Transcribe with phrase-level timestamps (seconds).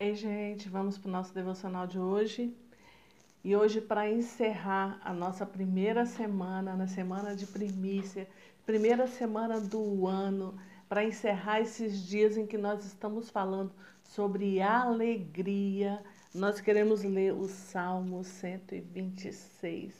[0.00, 2.56] Ei, gente, vamos para o nosso devocional de hoje.
[3.42, 8.28] E hoje, para encerrar a nossa primeira semana, na semana de primícia,
[8.64, 10.56] primeira semana do ano,
[10.88, 13.72] para encerrar esses dias em que nós estamos falando
[14.04, 16.00] sobre alegria,
[16.32, 19.96] nós queremos ler o Salmo 126,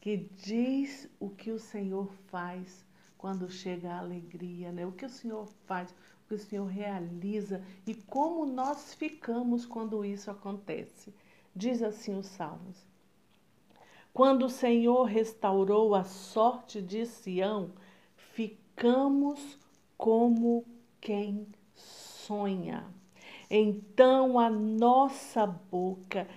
[0.00, 2.86] que diz o que o Senhor faz
[3.18, 4.86] quando chega a alegria, né?
[4.86, 5.94] O que o Senhor faz,
[6.26, 11.14] que o Senhor realiza e como nós ficamos quando isso acontece.
[11.54, 12.84] Diz assim os Salmos:
[14.12, 17.70] Quando o Senhor restaurou a sorte de Sião,
[18.16, 19.58] ficamos
[19.96, 20.64] como
[21.00, 22.84] quem sonha.
[23.48, 26.28] Então a nossa boca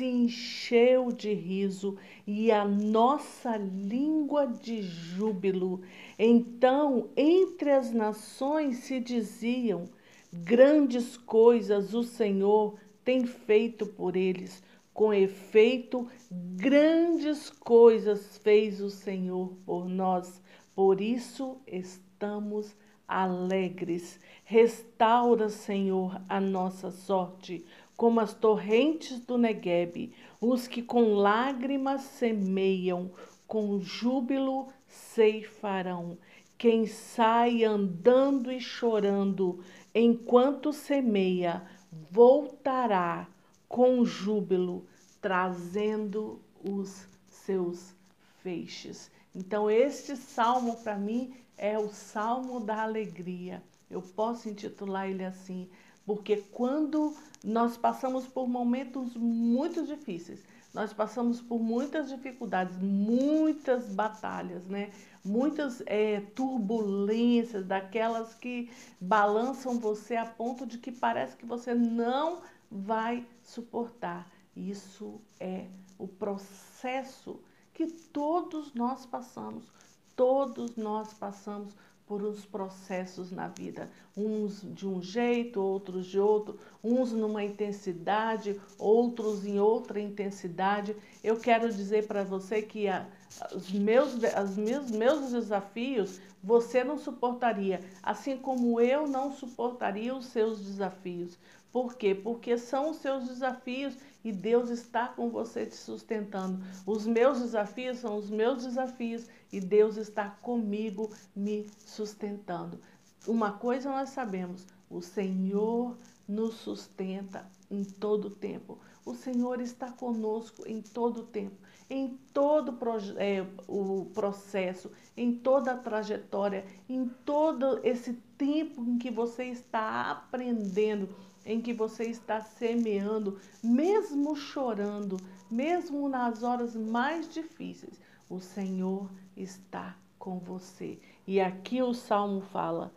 [0.00, 5.82] se encheu de riso e a nossa língua de júbilo.
[6.18, 9.84] Então, entre as nações se diziam:
[10.32, 14.62] grandes coisas o Senhor tem feito por eles.
[14.94, 20.40] Com efeito, grandes coisas fez o Senhor por nós.
[20.74, 22.74] Por isso estamos
[23.06, 24.18] alegres.
[24.44, 27.66] Restaura, Senhor, a nossa sorte
[28.00, 33.10] como as torrentes do Neguebe, os que com lágrimas semeiam,
[33.46, 36.16] com júbilo ceifarão.
[36.56, 39.62] Quem sai andando e chorando,
[39.94, 41.62] enquanto semeia,
[42.10, 43.28] voltará
[43.68, 44.86] com júbilo,
[45.20, 47.94] trazendo os seus
[48.42, 49.12] feixes.
[49.34, 53.62] Então, este salmo para mim é o salmo da alegria.
[53.90, 55.68] Eu posso intitular ele assim,
[56.10, 60.42] porque quando nós passamos por momentos muito difíceis,
[60.74, 64.90] nós passamos por muitas dificuldades, muitas batalhas, né?
[65.24, 68.68] muitas é, turbulências, daquelas que
[69.00, 74.28] balançam você a ponto de que parece que você não vai suportar.
[74.56, 77.38] Isso é o processo
[77.72, 79.72] que todos nós passamos,
[80.16, 81.72] todos nós passamos
[82.10, 88.60] por uns processos na vida, uns de um jeito, outros de outro, uns numa intensidade,
[88.76, 90.96] outros em outra intensidade.
[91.22, 93.06] Eu quero dizer para você que a,
[93.54, 100.26] os meus, os meus, meus desafios você não suportaria, assim como eu não suportaria os
[100.26, 101.38] seus desafios.
[101.72, 102.14] Por quê?
[102.14, 106.62] Porque são os seus desafios e Deus está com você te sustentando.
[106.84, 112.80] Os meus desafios são os meus desafios e Deus está comigo me sustentando.
[113.26, 118.78] Uma coisa nós sabemos: o Senhor nos sustenta em todo o tempo.
[119.04, 121.56] O Senhor está conosco em todo o tempo,
[121.88, 122.78] em todo
[123.16, 130.10] é, o processo, em toda a trajetória, em todo esse tempo em que você está
[130.10, 131.08] aprendendo
[131.50, 135.16] em que você está semeando, mesmo chorando,
[135.50, 141.00] mesmo nas horas mais difíceis, o Senhor está com você.
[141.26, 142.94] E aqui o salmo fala: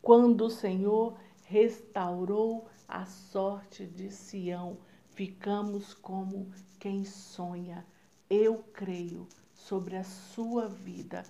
[0.00, 4.78] quando o Senhor restaurou a sorte de Sião,
[5.10, 7.84] ficamos como quem sonha.
[8.30, 11.24] Eu creio sobre a sua vida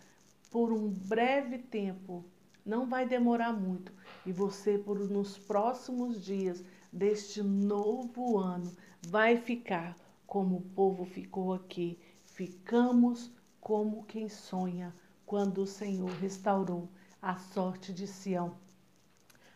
[0.50, 2.24] por um breve tempo
[2.68, 3.90] não vai demorar muito
[4.26, 6.62] e você, por nos próximos dias
[6.92, 8.70] deste novo ano,
[9.08, 9.96] vai ficar
[10.26, 11.98] como o povo ficou aqui.
[12.26, 16.90] Ficamos como quem sonha quando o Senhor restaurou
[17.22, 18.54] a sorte de Sião.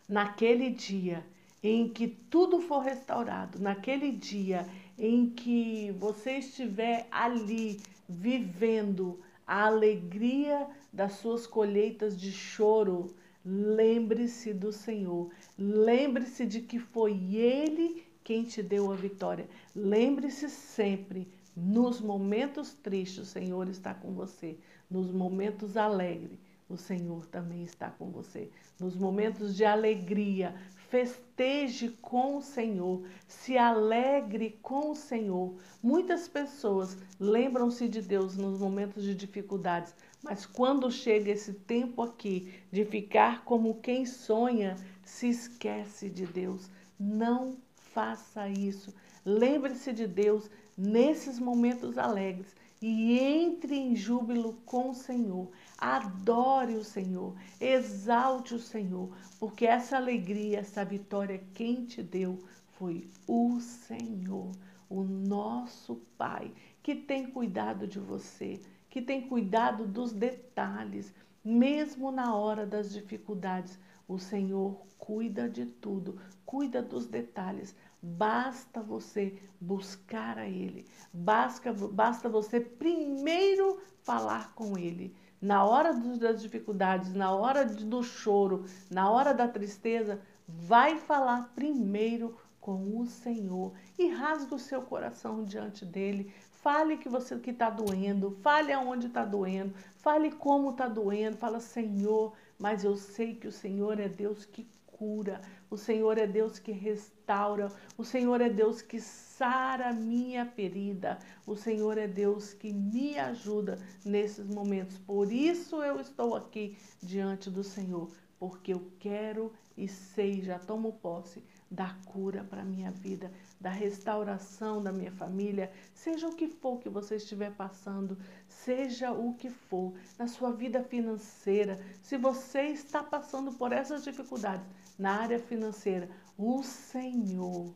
[0.09, 1.23] Naquele dia
[1.61, 10.67] em que tudo for restaurado, naquele dia em que você estiver ali vivendo a alegria
[10.91, 13.13] das suas colheitas de choro,
[13.45, 15.29] lembre-se do Senhor.
[15.57, 19.47] Lembre-se de que foi Ele quem te deu a vitória.
[19.75, 24.57] Lembre-se sempre, nos momentos tristes, o Senhor está com você.
[24.89, 26.39] Nos momentos alegres,
[26.69, 28.49] o Senhor também está com você.
[28.79, 30.55] Nos momentos de alegria,
[30.93, 35.55] festeje com o Senhor, se alegre com o Senhor.
[35.81, 42.53] Muitas pessoas lembram-se de Deus nos momentos de dificuldades, mas quando chega esse tempo aqui
[42.71, 46.69] de ficar como quem sonha, se esquece de Deus.
[46.99, 48.93] Não faça isso.
[49.25, 50.47] Lembre-se de Deus
[50.77, 55.49] nesses momentos alegres e entre em júbilo com o Senhor.
[55.77, 59.09] Adore o Senhor, exalte o Senhor,
[59.39, 62.43] porque essa alegria, essa vitória, quem te deu
[62.73, 64.51] foi o Senhor,
[64.89, 66.51] o nosso Pai,
[66.81, 68.59] que tem cuidado de você,
[68.89, 73.79] que tem cuidado dos detalhes, mesmo na hora das dificuldades.
[74.05, 77.73] O Senhor cuida de tudo, cuida dos detalhes.
[78.05, 80.85] Basta você buscar a Ele.
[81.13, 85.15] Basta, basta você primeiro falar com Ele.
[85.41, 92.37] Na hora das dificuldades, na hora do choro, na hora da tristeza, vai falar primeiro
[92.59, 96.33] com o Senhor e rasgue o seu coração diante dele.
[96.51, 101.37] Fale que você que está doendo, fale aonde está doendo, fale como está doendo.
[101.37, 104.67] Fala, Senhor, mas eu sei que o Senhor é Deus que
[105.03, 111.19] cura, o Senhor é Deus que restaura, o Senhor é Deus que sara minha ferida,
[111.45, 114.97] o Senhor é Deus que me ajuda nesses momentos.
[114.99, 118.09] Por isso eu estou aqui diante do Senhor,
[118.39, 123.29] porque eu quero e sei, já tomo posse da cura para minha vida,
[123.59, 128.17] da restauração da minha família, seja o que for que você estiver passando,
[128.47, 134.65] seja o que for, na sua vida financeira, se você está passando por essas dificuldades
[134.97, 137.75] na área financeira, o Senhor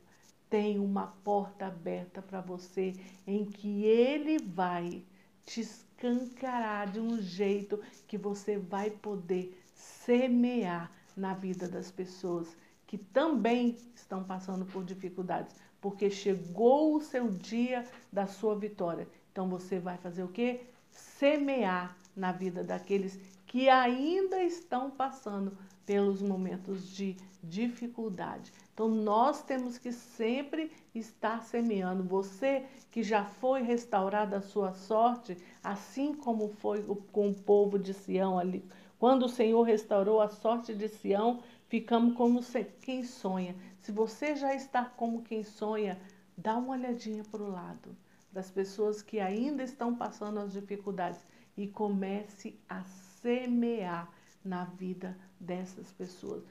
[0.50, 2.94] tem uma porta aberta para você
[3.26, 5.04] em que Ele vai
[5.46, 12.56] te escancarar de um jeito que você vai poder semear na vida das pessoas
[12.86, 19.08] que também estão passando por dificuldades, porque chegou o seu dia da sua vitória.
[19.32, 20.62] Então você vai fazer o quê?
[20.90, 28.52] Semear na vida daqueles que ainda estão passando pelos momentos de dificuldade.
[28.74, 32.04] Então nós temos que sempre estar semeando.
[32.04, 37.94] Você que já foi restaurada a sua sorte, assim como foi com o povo de
[37.94, 38.64] Sião ali,
[39.00, 42.42] quando o Senhor restaurou a sorte de Sião, ficamos como
[42.82, 43.56] quem sonha.
[43.80, 45.98] Se você já está como quem sonha,
[46.36, 47.96] dá uma olhadinha para o lado
[48.32, 51.26] das pessoas que ainda estão passando as dificuldades
[51.56, 54.12] e comece a semear
[54.48, 56.44] na vida dessas pessoas.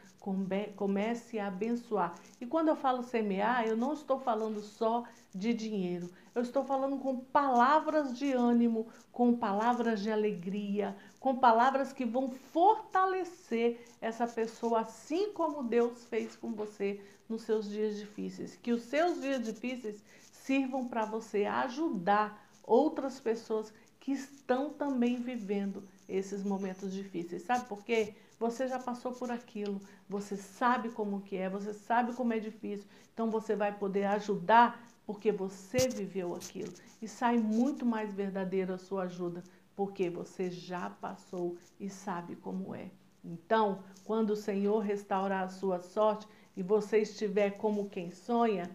[0.76, 2.14] Comece a abençoar.
[2.40, 5.04] E quando eu falo semear, eu não estou falando só
[5.34, 6.10] de dinheiro.
[6.34, 12.30] Eu estou falando com palavras de ânimo, com palavras de alegria, com palavras que vão
[12.30, 18.56] fortalecer essa pessoa, assim como Deus fez com você nos seus dias difíceis.
[18.56, 20.02] Que os seus dias difíceis
[20.32, 27.42] sirvam para você ajudar outras pessoas que estão também vivendo esses momentos difíceis.
[27.42, 28.14] Sabe por quê?
[28.38, 32.86] Você já passou por aquilo, você sabe como que é, você sabe como é difícil,
[33.12, 36.72] então você vai poder ajudar porque você viveu aquilo.
[37.00, 39.42] E sai muito mais verdadeira a sua ajuda,
[39.74, 42.90] porque você já passou e sabe como é.
[43.24, 46.26] Então, quando o Senhor restaurar a sua sorte
[46.56, 48.70] e você estiver como quem sonha,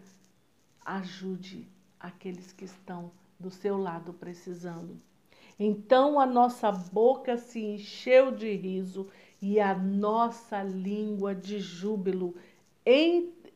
[0.84, 1.68] ajude
[1.98, 5.00] aqueles que estão do seu lado precisando.
[5.58, 9.08] Então a nossa boca se encheu de riso
[9.40, 12.34] e a nossa língua de júbilo.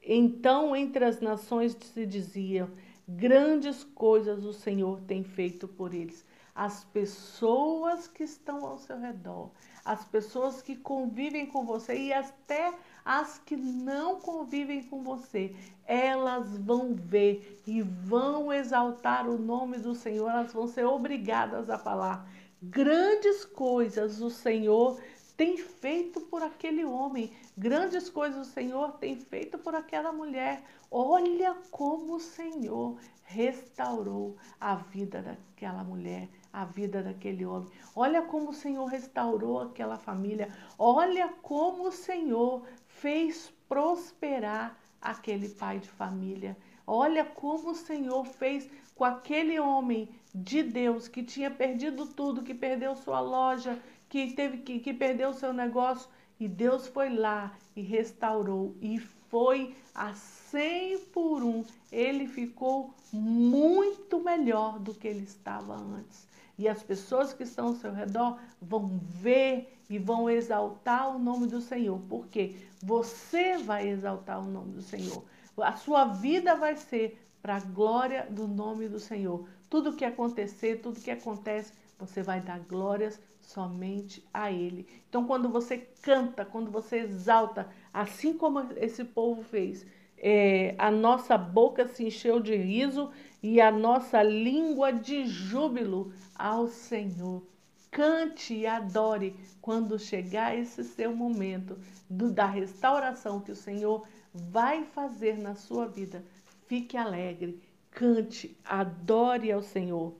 [0.03, 2.71] então entre as nações se dizia:
[3.09, 6.25] grandes coisas o Senhor tem feito por eles.
[6.55, 9.51] As pessoas que estão ao seu redor,
[9.85, 12.75] as pessoas que convivem com você e até
[13.07, 15.55] as que não convivem com você,
[15.87, 21.79] elas vão ver e vão exaltar o nome do Senhor, elas vão ser obrigadas a
[21.79, 22.29] falar.
[22.61, 25.01] Grandes coisas o Senhor
[25.37, 30.63] tem feito por aquele homem, grandes coisas o Senhor tem feito por aquela mulher.
[30.91, 37.69] Olha como o Senhor restaurou a vida daquela mulher, a vida daquele homem.
[37.95, 40.49] Olha como o Senhor restaurou aquela família.
[40.79, 46.57] Olha como o Senhor fez prosperar aquele pai de família.
[46.87, 52.55] Olha como o Senhor fez com aquele homem de Deus que tinha perdido tudo, que
[52.55, 53.79] perdeu sua loja,
[54.09, 56.09] que teve que, que perdeu seu negócio
[56.39, 61.65] e Deus foi lá e restaurou e foi a 100 por um.
[61.91, 66.27] Ele ficou muito melhor do que ele estava antes.
[66.59, 71.47] E as pessoas que estão ao seu redor vão ver e vão exaltar o nome
[71.47, 75.23] do Senhor, porque você vai exaltar o nome do Senhor.
[75.59, 79.47] A sua vida vai ser para a glória do nome do Senhor.
[79.71, 84.87] Tudo que acontecer, tudo que acontece, você vai dar glórias somente a Ele.
[85.09, 89.87] Então, quando você canta, quando você exalta, assim como esse povo fez,
[90.19, 93.11] é, a nossa boca se encheu de riso
[93.43, 97.47] e a nossa língua de júbilo ao Senhor.
[97.91, 101.79] Cante e adore quando chegar esse seu momento
[102.11, 106.25] do, da restauração que o Senhor vai fazer na sua vida.
[106.67, 110.15] Fique alegre, cante, adore ao Senhor.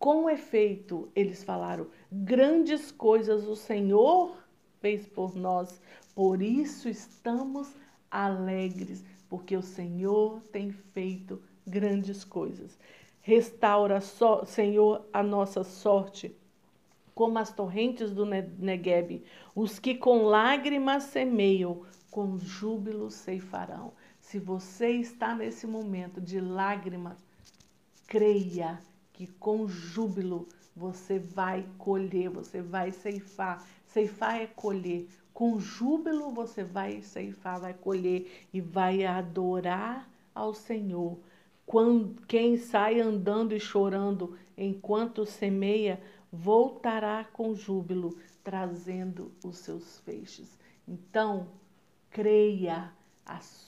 [0.00, 4.36] Com efeito, eles falaram: grandes coisas o Senhor
[4.80, 5.80] fez por nós,
[6.14, 7.72] por isso estamos
[8.10, 12.78] alegres, porque o Senhor tem feito grandes coisas.
[13.22, 14.00] Restaura,
[14.46, 16.34] Senhor, a nossa sorte,
[17.14, 19.22] como as torrentes do Negueb.
[19.54, 23.92] Os que com lágrimas semeiam, com júbilo ceifarão.
[24.20, 27.18] Se você está nesse momento de lágrimas,
[28.06, 28.80] creia
[29.12, 33.66] que com júbilo você vai colher, você vai ceifar.
[33.86, 35.08] Ceifar é colher.
[35.32, 41.18] Com júbilo você vai ceifar, vai colher e vai adorar ao Senhor.
[41.66, 46.00] Quando, quem sai andando e chorando enquanto semeia,
[46.32, 50.58] voltará com júbilo, trazendo os seus feixes.
[50.86, 51.48] Então,
[52.10, 52.92] creia,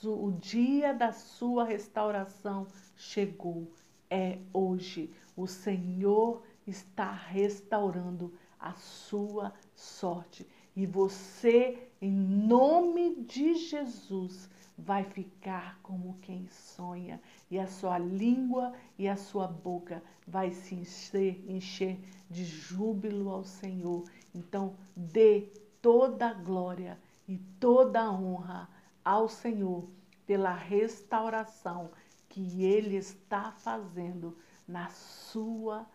[0.04, 2.66] o dia da sua restauração
[2.96, 3.70] chegou,
[4.10, 5.10] é hoje.
[5.36, 10.46] O Senhor está restaurando a sua sorte.
[10.74, 18.72] E você, em nome de Jesus, vai ficar como quem sonha, e a sua língua
[18.98, 22.00] e a sua boca vai se encher, encher
[22.30, 24.04] de júbilo ao Senhor.
[24.34, 25.52] Então, dê
[25.82, 26.98] toda a glória
[27.28, 28.68] e toda a honra
[29.04, 29.88] ao Senhor
[30.26, 31.90] pela restauração
[32.28, 35.86] que Ele está fazendo na sua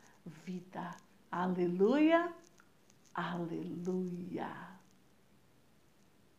[0.45, 0.95] vida.
[1.31, 2.33] Aleluia,
[3.13, 4.76] aleluia.